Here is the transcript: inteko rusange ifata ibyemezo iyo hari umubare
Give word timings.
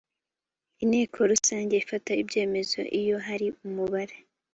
inteko 0.83 1.17
rusange 1.31 1.73
ifata 1.83 2.11
ibyemezo 2.21 2.79
iyo 2.99 3.15
hari 3.27 3.47
umubare 3.65 4.15